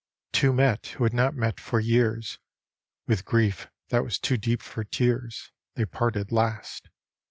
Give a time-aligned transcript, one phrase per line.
[0.31, 2.39] Two met who had not met for years:
[3.05, 6.89] With grief that was too deep for tears They parted last.